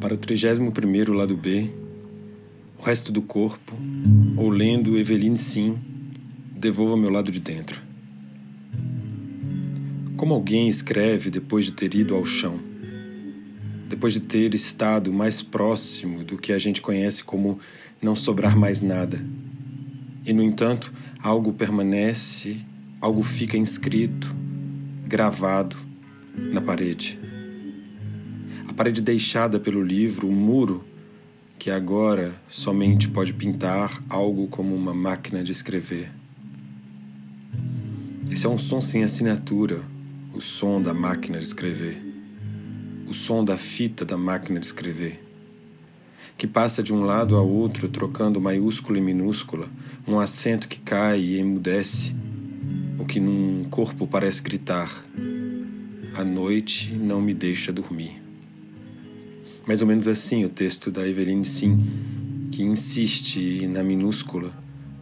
Para 0.00 0.14
o 0.14 0.16
31 0.16 1.12
lado 1.12 1.36
B, 1.36 1.70
o 2.78 2.82
resto 2.82 3.12
do 3.12 3.20
corpo, 3.20 3.74
ou 4.36 4.48
lendo 4.48 4.96
Eveline 4.96 5.36
Sim, 5.36 5.76
devolva 6.54 6.96
meu 6.96 7.10
lado 7.10 7.30
de 7.30 7.40
dentro. 7.40 7.82
Como 10.16 10.32
alguém 10.32 10.68
escreve 10.68 11.30
depois 11.30 11.66
de 11.66 11.72
ter 11.72 11.94
ido 11.94 12.14
ao 12.14 12.24
chão, 12.24 12.58
depois 13.88 14.12
de 14.12 14.20
ter 14.20 14.54
estado 14.54 15.12
mais 15.12 15.42
próximo 15.42 16.24
do 16.24 16.38
que 16.38 16.52
a 16.52 16.58
gente 16.58 16.80
conhece 16.80 17.22
como 17.22 17.58
não 18.00 18.14
sobrar 18.14 18.56
mais 18.56 18.80
nada. 18.80 19.24
E, 20.28 20.32
no 20.34 20.42
entanto, 20.42 20.92
algo 21.22 21.54
permanece, 21.54 22.58
algo 23.00 23.22
fica 23.22 23.56
inscrito, 23.56 24.36
gravado 25.06 25.74
na 26.36 26.60
parede. 26.60 27.18
A 28.68 28.74
parede 28.74 29.00
deixada 29.00 29.58
pelo 29.58 29.82
livro, 29.82 30.28
o 30.28 30.30
muro 30.30 30.84
que 31.58 31.70
agora 31.70 32.38
somente 32.46 33.08
pode 33.08 33.32
pintar 33.32 34.04
algo 34.06 34.48
como 34.48 34.76
uma 34.76 34.92
máquina 34.92 35.42
de 35.42 35.50
escrever. 35.50 36.12
Esse 38.30 38.44
é 38.44 38.50
um 38.50 38.58
som 38.58 38.82
sem 38.82 39.02
assinatura, 39.02 39.80
o 40.34 40.42
som 40.42 40.82
da 40.82 40.92
máquina 40.92 41.38
de 41.38 41.44
escrever, 41.44 42.02
o 43.06 43.14
som 43.14 43.42
da 43.42 43.56
fita 43.56 44.04
da 44.04 44.18
máquina 44.18 44.60
de 44.60 44.66
escrever, 44.66 45.24
que 46.38 46.46
passa 46.46 46.84
de 46.84 46.94
um 46.94 47.02
lado 47.02 47.34
ao 47.34 47.48
outro 47.48 47.88
trocando 47.88 48.40
maiúscula 48.40 48.96
e 48.96 49.00
minúscula, 49.00 49.68
um 50.06 50.20
acento 50.20 50.68
que 50.68 50.78
cai 50.78 51.18
e 51.18 51.38
emudece, 51.38 52.14
o 52.96 53.04
que 53.04 53.18
num 53.18 53.64
corpo 53.68 54.06
parece 54.06 54.40
gritar: 54.40 55.04
A 56.14 56.22
noite 56.24 56.94
não 56.94 57.20
me 57.20 57.34
deixa 57.34 57.72
dormir. 57.72 58.22
Mais 59.66 59.82
ou 59.82 59.88
menos 59.88 60.06
assim 60.06 60.44
o 60.44 60.48
texto 60.48 60.92
da 60.92 61.06
Eveline 61.06 61.44
Sim, 61.44 61.84
que 62.52 62.62
insiste 62.62 63.66
na 63.66 63.82
minúscula, 63.82 64.52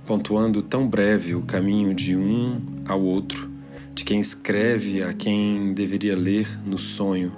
pontuando 0.07 0.63
tão 0.63 0.89
breve 0.89 1.35
o 1.35 1.43
caminho 1.43 1.95
de 1.95 2.17
um 2.17 2.63
ao 2.89 3.03
outro, 3.03 3.51
de 3.95 4.05
quem 4.05 4.21
escreve 4.21 5.03
a 5.03 5.13
quem 5.13 5.75
deveria 5.75 6.17
ler 6.17 6.49
no 6.65 6.79
sonho, 6.79 7.33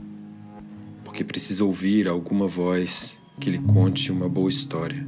porque 1.04 1.24
precisa 1.24 1.64
ouvir 1.64 2.06
alguma 2.06 2.46
voz 2.46 3.17
que 3.38 3.50
lhe 3.50 3.58
conte 3.58 4.10
uma 4.12 4.28
boa 4.28 4.50
história. 4.50 5.06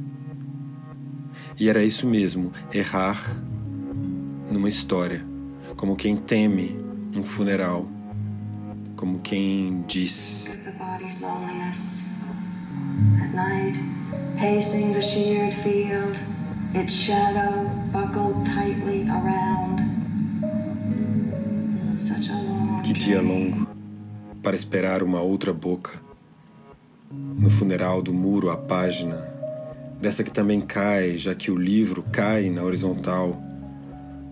E 1.59 1.69
era 1.69 1.83
isso 1.83 2.07
mesmo, 2.07 2.51
errar 2.73 3.21
numa 4.49 4.69
história, 4.69 5.25
como 5.75 5.95
quem 5.95 6.17
teme 6.17 6.75
um 7.15 7.23
funeral, 7.23 7.87
como 8.95 9.19
quem 9.19 9.83
diz 9.87 10.57
at 13.21 13.33
night, 13.33 13.75
pacing 14.37 14.93
the 14.93 15.01
sheared 15.01 15.55
field, 15.63 16.17
its 16.73 16.93
shadow 16.93 17.65
buckled 17.91 18.45
tightly 18.45 19.07
around. 19.09 19.79
Such 22.07 22.29
a 22.29 22.35
long 22.35 22.81
Que 22.83 22.93
dia 22.93 23.21
longo 23.21 23.67
para 24.41 24.55
esperar 24.55 25.03
uma 25.03 25.21
outra 25.21 25.53
boca. 25.53 26.10
No 27.11 27.49
funeral 27.49 28.01
do 28.01 28.13
muro 28.13 28.49
a 28.49 28.57
página, 28.57 29.17
dessa 29.99 30.23
que 30.23 30.31
também 30.31 30.61
cai, 30.61 31.17
já 31.17 31.35
que 31.35 31.51
o 31.51 31.57
livro 31.57 32.03
cai 32.11 32.49
na 32.49 32.63
horizontal, 32.63 33.41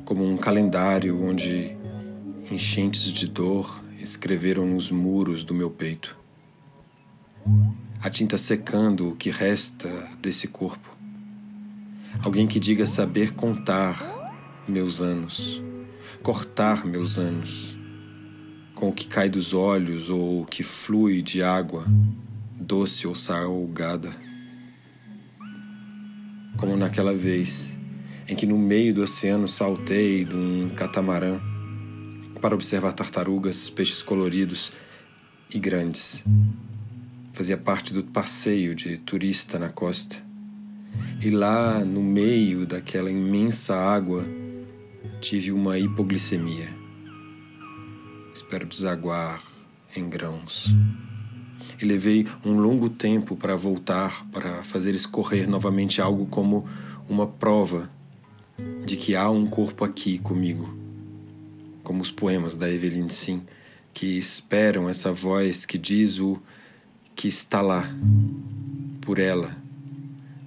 como 0.05 0.25
um 0.25 0.37
calendário 0.37 1.21
onde 1.23 1.75
enchentes 2.51 3.11
de 3.11 3.27
dor 3.27 3.83
escreveram 3.99 4.65
nos 4.65 4.89
muros 4.89 5.43
do 5.43 5.53
meu 5.53 5.69
peito 5.69 6.19
a 8.01 8.09
tinta 8.09 8.37
secando 8.37 9.09
o 9.09 9.15
que 9.15 9.29
resta 9.29 9.89
desse 10.21 10.47
corpo. 10.47 10.89
Alguém 12.23 12.47
que 12.47 12.59
diga 12.59 12.85
saber 12.85 13.33
contar 13.33 14.01
meus 14.67 15.01
anos, 15.01 15.61
cortar 16.23 16.85
meus 16.85 17.17
anos, 17.17 17.77
com 18.73 18.89
o 18.89 18.93
que 18.93 19.05
cai 19.05 19.29
dos 19.29 19.53
olhos 19.53 20.09
ou 20.09 20.41
o 20.41 20.45
que 20.45 20.63
flui 20.63 21.21
de 21.21 21.43
água, 21.43 21.85
doce 22.59 23.07
ou 23.07 23.15
salgada. 23.15 24.11
Como 26.57 26.75
naquela 26.75 27.15
vez 27.15 27.77
em 28.27 28.35
que 28.35 28.45
no 28.45 28.57
meio 28.57 28.93
do 28.93 29.03
oceano 29.03 29.47
saltei 29.47 30.25
de 30.25 30.35
um 30.35 30.69
catamarã 30.75 31.39
para 32.41 32.53
observar 32.53 32.93
tartarugas, 32.93 33.69
peixes 33.69 34.03
coloridos 34.03 34.71
e 35.53 35.57
grandes 35.57 36.23
fazia 37.39 37.55
parte 37.55 37.93
do 37.93 38.03
passeio 38.03 38.75
de 38.75 38.97
turista 38.97 39.57
na 39.57 39.69
costa. 39.69 40.17
E 41.21 41.29
lá, 41.29 41.79
no 41.85 42.03
meio 42.03 42.65
daquela 42.65 43.09
imensa 43.09 43.77
água, 43.77 44.25
tive 45.21 45.49
uma 45.49 45.79
hipoglicemia. 45.79 46.67
Espero 48.33 48.67
desaguar 48.67 49.41
em 49.95 50.09
grãos. 50.09 50.67
E 51.81 51.85
levei 51.85 52.27
um 52.45 52.59
longo 52.59 52.89
tempo 52.89 53.35
para 53.35 53.55
voltar, 53.55 54.25
para 54.31 54.63
fazer 54.63 54.93
escorrer 54.93 55.49
novamente 55.49 56.01
algo 56.01 56.25
como 56.25 56.67
uma 57.07 57.25
prova 57.25 57.89
de 58.85 58.97
que 58.97 59.15
há 59.15 59.29
um 59.29 59.45
corpo 59.45 59.85
aqui 59.85 60.17
comigo. 60.17 60.77
Como 61.83 62.01
os 62.01 62.11
poemas 62.11 62.55
da 62.55 62.69
Evelyn 62.69 63.09
Sim, 63.09 63.41
que 63.93 64.17
esperam 64.17 64.89
essa 64.89 65.11
voz 65.11 65.65
que 65.65 65.77
diz 65.77 66.19
o 66.19 66.41
que 67.15 67.27
está 67.27 67.61
lá 67.61 67.89
por 69.01 69.19
ela, 69.19 69.55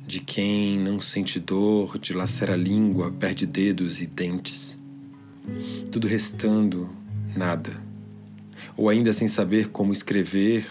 de 0.06 0.20
quem 0.20 0.78
não 0.78 1.00
sente 1.00 1.40
dor, 1.40 1.98
dilacera 1.98 2.54
a 2.54 2.56
língua, 2.56 3.10
perde 3.10 3.46
dedos 3.46 4.00
e 4.00 4.06
dentes, 4.06 4.78
tudo 5.90 6.06
restando 6.06 6.88
nada, 7.36 7.72
ou 8.76 8.88
ainda 8.88 9.12
sem 9.12 9.28
saber 9.28 9.68
como 9.68 9.92
escrever 9.92 10.66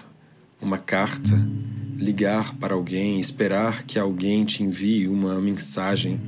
uma 0.62 0.78
carta, 0.78 1.36
ligar 1.98 2.56
para 2.56 2.74
alguém, 2.74 3.20
esperar 3.20 3.84
que 3.84 3.98
alguém 3.98 4.46
te 4.46 4.64
envie 4.64 5.08
uma 5.08 5.40
mensagem 5.42 6.20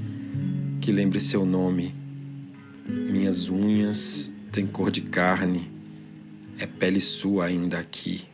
que 0.82 0.92
lembre 0.92 1.20
seu 1.20 1.46
nome. 1.46 1.94
Minhas 2.88 3.50
unhas 3.50 4.32
têm 4.52 4.66
cor 4.66 4.92
de 4.92 5.02
carne, 5.02 5.72
é 6.58 6.66
pele 6.66 7.00
sua 7.00 7.46
ainda 7.46 7.80
aqui 7.80 8.26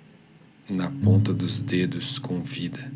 na 0.70 0.90
ponta 0.90 1.34
dos 1.34 1.62
dedos 1.62 2.20
com 2.20 2.42
vida. 2.42 2.92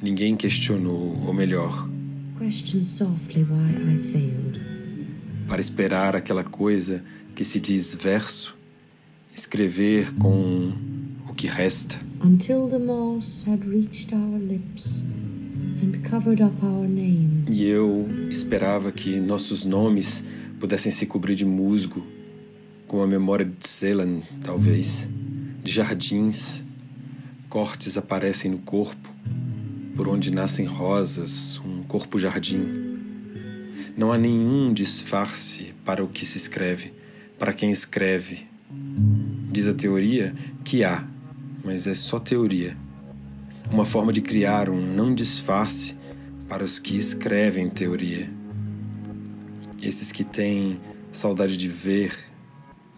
Ninguém 0.00 0.36
questionou, 0.36 1.22
ou 1.26 1.32
melhor, 1.32 1.88
para 5.46 5.60
esperar 5.60 6.16
aquela 6.16 6.42
coisa 6.42 7.04
que 7.34 7.44
se 7.44 7.60
diz 7.60 7.94
verso, 7.94 8.56
escrever 9.34 10.14
com 10.14 10.72
o 11.28 11.34
que 11.34 11.46
resta. 11.46 11.98
E 17.50 17.64
eu 17.64 18.08
esperava 18.30 18.92
que 18.92 19.18
nossos 19.20 19.64
nomes 19.64 20.22
pudessem 20.58 20.90
se 20.90 21.06
cobrir 21.06 21.34
de 21.34 21.44
musgo, 21.44 22.06
com 22.86 23.02
a 23.02 23.06
memória 23.06 23.44
de 23.44 23.68
Celan, 23.68 24.22
talvez 24.40 25.08
de 25.62 25.72
jardins, 25.72 26.62
cortes 27.48 27.96
aparecem 27.96 28.50
no 28.50 28.58
corpo, 28.58 29.12
por 29.96 30.08
onde 30.08 30.30
nascem 30.30 30.66
rosas, 30.66 31.58
um 31.64 31.82
corpo-jardim. 31.82 32.84
Não 33.96 34.12
há 34.12 34.18
nenhum 34.18 34.72
disfarce 34.72 35.72
para 35.84 36.04
o 36.04 36.08
que 36.08 36.26
se 36.26 36.36
escreve, 36.36 36.92
para 37.38 37.52
quem 37.52 37.70
escreve. 37.70 38.46
Diz 39.54 39.68
a 39.68 39.72
teoria 39.72 40.34
que 40.64 40.82
há, 40.82 41.06
mas 41.62 41.86
é 41.86 41.94
só 41.94 42.18
teoria. 42.18 42.76
Uma 43.70 43.84
forma 43.84 44.12
de 44.12 44.20
criar 44.20 44.68
um 44.68 44.80
não 44.80 45.14
disfarce 45.14 45.96
para 46.48 46.64
os 46.64 46.80
que 46.80 46.96
escrevem 46.96 47.70
teoria. 47.70 48.28
Esses 49.80 50.10
que 50.10 50.24
têm 50.24 50.80
saudade 51.12 51.56
de 51.56 51.68
ver, 51.68 52.12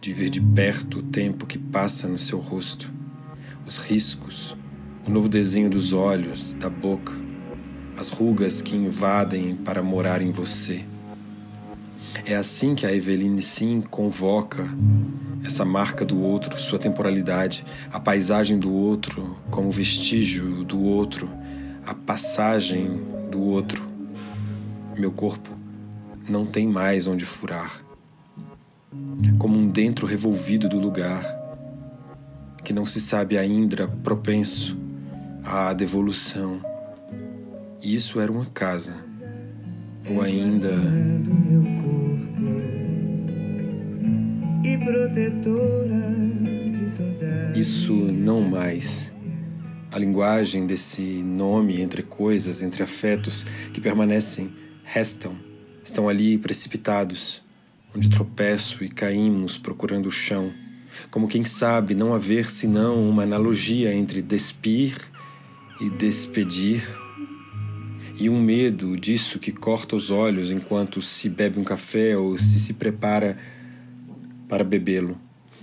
de 0.01 0.15
ver 0.15 0.31
de 0.31 0.41
perto 0.41 1.01
o 1.01 1.03
tempo 1.03 1.45
que 1.45 1.59
passa 1.59 2.09
no 2.09 2.19
seu 2.19 2.39
rosto, 2.39 2.91
os 3.67 3.77
riscos, 3.77 4.57
o 5.07 5.11
novo 5.11 5.29
desenho 5.29 5.69
dos 5.69 5.93
olhos, 5.93 6.55
da 6.55 6.71
boca, 6.71 7.13
as 7.99 8.09
rugas 8.09 8.63
que 8.63 8.75
invadem 8.75 9.57
para 9.57 9.83
morar 9.83 10.23
em 10.23 10.33
você. 10.33 10.87
É 12.25 12.35
assim 12.35 12.75
que 12.75 12.87
a 12.87 12.97
Eveline 12.97 13.43
Sim 13.43 13.83
convoca 13.83 14.67
essa 15.47 15.65
marca 15.65 16.05
do 16.05 16.21
outro, 16.21 16.59
sua 16.59 16.79
temporalidade, 16.79 17.65
a 17.93 18.01
paisagem 18.01 18.59
do 18.59 18.73
outro 18.73 19.39
como 19.51 19.71
vestígio 19.71 20.65
do 20.65 20.83
outro, 20.83 21.31
a 21.87 21.95
passagem 21.95 23.01
do 23.31 23.41
outro. 23.41 23.87
Meu 24.99 25.13
corpo 25.13 25.51
não 26.29 26.45
tem 26.45 26.67
mais 26.67 27.07
onde 27.07 27.25
furar. 27.25 27.81
Como 29.39 29.57
um 29.57 29.69
dentro 29.69 30.07
revolvido 30.07 30.69
do 30.69 30.81
lugar, 30.81 31.25
que 32.65 32.73
não 32.73 32.85
se 32.85 33.01
sabe 33.01 33.39
ainda 33.39 33.87
propenso 33.87 34.77
à 35.45 35.73
devolução. 35.73 36.61
Isso 37.81 38.19
era 38.19 38.33
uma 38.33 38.47
casa, 38.47 38.97
ou 40.11 40.21
ainda. 40.21 40.73
Isso 47.55 47.93
não 47.93 48.41
mais. 48.43 49.11
A 49.91 49.99
linguagem 49.99 50.67
desse 50.67 51.01
nome 51.01 51.81
entre 51.81 52.03
coisas, 52.03 52.63
entre 52.63 52.83
afetos 52.83 53.45
que 53.73 53.81
permanecem, 53.81 54.53
restam, 54.85 55.35
estão 55.83 56.09
ali 56.09 56.37
precipitados, 56.37 57.43
onde 57.95 58.11
tropeço 58.11 58.85
e 58.85 58.89
caímos 58.89 59.57
procurando 59.57 60.07
o 60.07 60.13
chão, 60.13 60.53
como 61.11 61.29
quem 61.29 61.45
sabe 61.45 61.95
não 61.95 62.15
haver 62.15 62.51
senão 62.51 63.09
uma 63.09 63.23
analogia 63.23 63.95
entre 63.95 64.21
despir 64.21 64.97
e 65.81 65.89
despedir, 65.89 66.87
e 68.19 68.31
um 68.31 68.41
medo 68.41 68.97
disso 68.97 69.39
que 69.39 69.53
corta 69.53 69.95
os 69.95 70.11
olhos 70.11 70.51
enquanto 70.51 71.03
se 71.03 71.29
bebe 71.29 71.59
um 71.59 71.65
café 71.65 72.17
ou 72.17 72.37
se 72.39 72.59
se 72.59 72.73
prepara 72.75 73.39
para 74.49 74.65
bebê-lo. 74.65 75.17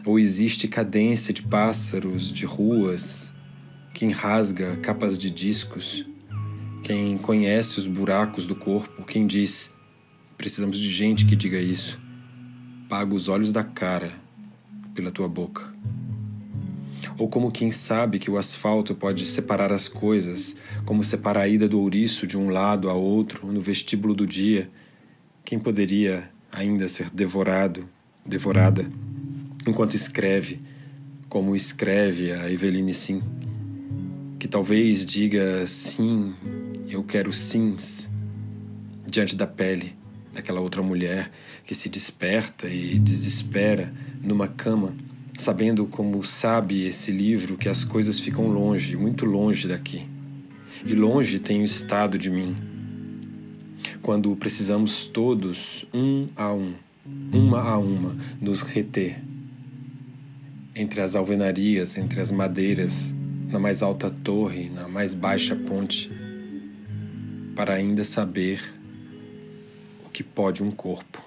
Ou 0.06 0.20
existe 0.20 0.68
cadência 0.68 1.34
de 1.34 1.44
pássaros, 1.44 2.32
de 2.32 2.46
ruas, 2.46 3.34
quem 3.94 4.12
rasga 4.12 4.76
capas 4.78 5.18
de 5.18 5.30
discos, 5.30 6.06
quem 6.84 7.18
conhece 7.18 7.78
os 7.80 7.88
buracos 7.88 8.46
do 8.46 8.56
corpo, 8.56 9.06
quem 9.06 9.26
diz: 9.26 9.72
precisamos 10.38 10.78
de 10.78 10.92
gente 10.92 11.26
que 11.26 11.36
diga 11.36 11.60
isso. 11.60 12.00
Paga 12.90 13.16
os 13.16 13.30
olhos 13.30 13.52
da 13.52 13.64
cara 13.64 14.12
pela 14.94 15.12
tua 15.12 15.28
boca. 15.28 15.74
Ou 17.18 17.30
como 17.30 17.52
quem 17.52 17.72
sabe 17.72 18.20
que 18.20 18.30
o 18.30 18.38
asfalto 18.38 18.96
pode 18.96 19.26
separar 19.26 19.72
as 19.72 19.88
coisas, 19.88 20.56
como 20.86 21.04
separa 21.04 21.42
a 21.42 21.48
ida 21.48 21.68
do 21.68 21.80
ouriço 21.80 22.26
de 22.26 22.38
um 22.38 22.50
lado 22.50 22.90
a 22.90 22.94
outro 22.94 23.52
no 23.52 23.62
vestíbulo 23.62 24.14
do 24.14 24.26
dia, 24.26 24.70
quem 25.46 25.60
poderia 25.60 26.30
ainda 26.52 26.90
ser 26.90 27.10
devorado, 27.10 27.88
devorada, 28.26 28.86
enquanto 29.68 29.96
escreve, 29.96 30.60
como 31.30 31.56
escreve 31.56 32.32
a 32.32 32.52
Eveline 32.52 32.94
Sim, 32.94 33.22
que 34.40 34.48
talvez 34.48 35.06
diga 35.06 35.66
sim, 35.68 36.34
eu 36.88 37.04
quero 37.04 37.32
sims, 37.32 38.10
diante 39.10 39.36
da 39.36 39.48
pele 39.48 39.96
daquela 40.34 40.60
outra 40.60 40.82
mulher 40.82 41.32
que 41.66 41.76
se 41.76 41.88
desperta 41.88 42.68
e 42.68 42.98
desespera 42.98 43.94
numa 44.22 44.48
cama 44.48 44.96
sabendo 45.38 45.86
como 45.88 46.24
sabe 46.24 46.86
esse 46.86 47.12
livro 47.12 47.58
que 47.58 47.68
as 47.68 47.84
coisas 47.84 48.20
ficam 48.20 48.48
longe, 48.48 48.96
muito 48.96 49.26
longe 49.26 49.68
daqui. 49.68 50.06
E 50.86 50.94
longe 50.94 51.40
tem 51.40 51.62
o 51.62 51.66
estado 51.66 52.18
de 52.18 52.30
mim. 52.30 52.56
Quando 54.02 54.36
precisamos 54.36 55.06
todos, 55.06 55.86
um 55.94 56.28
a 56.36 56.54
um, 56.54 56.74
uma 57.06 57.62
a 57.62 57.78
uma, 57.78 58.16
nos 58.40 58.62
reter. 58.62 59.22
Entre 60.76 61.02
as 61.02 61.16
alvenarias, 61.16 61.98
entre 61.98 62.20
as 62.20 62.32
madeiras, 62.32 63.14
na 63.50 63.60
mais 63.60 63.84
alta 63.84 64.10
torre, 64.10 64.70
na 64.70 64.88
mais 64.88 65.14
baixa 65.14 65.56
ponte, 65.56 66.12
para 67.56 67.76
ainda 67.76 68.04
saber 68.04 68.62
o 70.06 70.10
que 70.10 70.24
pode 70.24 70.64
um 70.64 70.72
corpo. 70.72 71.24